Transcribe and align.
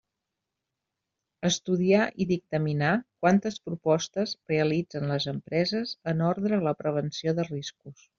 Estudiar 1.49 2.07
i 2.23 2.25
dictaminar 2.31 2.93
quantes 3.25 3.59
propostes 3.67 4.33
realitzen 4.53 5.05
les 5.15 5.29
empreses 5.33 5.93
en 6.13 6.25
ordre 6.31 6.59
a 6.61 6.65
la 6.71 6.75
prevenció 6.81 7.35
de 7.41 7.47
riscos. 7.51 8.07